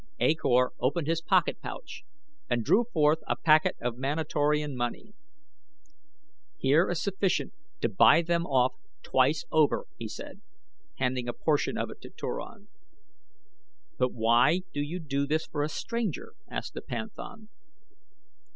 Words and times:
A 0.19 0.33
Kor 0.33 0.73
opened 0.79 1.05
his 1.05 1.21
pocket 1.21 1.61
pouch 1.61 2.03
and 2.49 2.63
drew 2.63 2.85
forth 2.85 3.19
a 3.27 3.35
packet 3.35 3.75
of 3.79 3.99
Manatorian 3.99 4.75
money. 4.75 5.13
"Here 6.57 6.89
is 6.89 6.99
sufficient 6.99 7.53
to 7.81 7.89
buy 7.89 8.23
them 8.23 8.47
off 8.47 8.73
twice 9.03 9.45
over," 9.51 9.85
he 9.99 10.07
said, 10.07 10.41
handing 10.95 11.29
a 11.29 11.33
portion 11.33 11.77
of 11.77 11.91
it 11.91 12.01
to 12.01 12.09
Turan. 12.09 12.67
"But 13.99 14.11
why 14.11 14.61
do 14.73 14.81
you 14.81 14.97
do 14.99 15.27
this 15.27 15.45
for 15.45 15.61
a 15.61 15.69
stranger?" 15.69 16.33
asked 16.49 16.73
the 16.73 16.81
panthan. 16.81 17.49